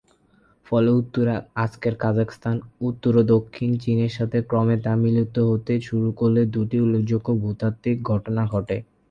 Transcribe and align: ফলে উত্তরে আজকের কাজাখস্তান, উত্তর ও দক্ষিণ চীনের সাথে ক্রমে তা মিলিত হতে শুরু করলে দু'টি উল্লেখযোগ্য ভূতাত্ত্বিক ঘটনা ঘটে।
ফলে 0.67 0.89
উত্তরে 0.91 1.33
আজকের 1.63 1.93
কাজাখস্তান, 2.03 2.55
উত্তর 2.81 3.13
ও 3.17 3.31
দক্ষিণ 3.33 3.69
চীনের 3.83 4.11
সাথে 4.17 4.37
ক্রমে 4.49 4.77
তা 4.85 4.93
মিলিত 5.03 5.35
হতে 5.49 5.73
শুরু 5.87 6.09
করলে 6.19 6.41
দু'টি 6.53 6.77
উল্লেখযোগ্য 6.79 7.27
ভূতাত্ত্বিক 7.41 7.97
ঘটনা 8.11 8.41
ঘটে। 8.53 8.77